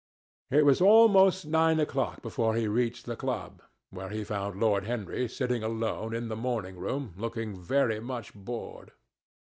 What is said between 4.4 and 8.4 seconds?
Lord Henry sitting alone, in the morning room, looking very much